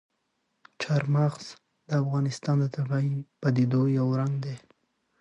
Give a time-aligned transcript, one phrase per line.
[0.81, 1.45] چار مغز
[1.87, 3.11] د افغانستان د طبیعي
[3.41, 4.55] پدیدو یو رنګ دی.